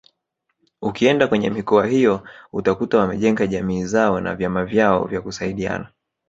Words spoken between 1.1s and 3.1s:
kwenye mikoa hiyo utakuta